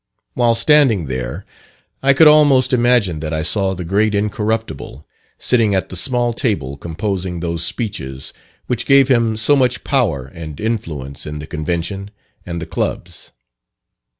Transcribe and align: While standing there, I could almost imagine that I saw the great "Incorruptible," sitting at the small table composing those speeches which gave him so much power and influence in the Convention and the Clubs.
While 0.33 0.55
standing 0.55 1.05
there, 1.05 1.45
I 2.01 2.13
could 2.13 2.25
almost 2.25 2.73
imagine 2.73 3.19
that 3.19 3.33
I 3.33 3.43
saw 3.43 3.75
the 3.75 3.85
great 3.85 4.15
"Incorruptible," 4.15 5.05
sitting 5.37 5.75
at 5.75 5.89
the 5.89 5.95
small 5.95 6.33
table 6.33 6.75
composing 6.75 7.39
those 7.39 7.63
speeches 7.63 8.33
which 8.65 8.87
gave 8.87 9.09
him 9.09 9.37
so 9.37 9.55
much 9.55 9.83
power 9.83 10.25
and 10.25 10.59
influence 10.59 11.27
in 11.27 11.37
the 11.37 11.45
Convention 11.45 12.09
and 12.47 12.59
the 12.59 12.65
Clubs. 12.65 13.31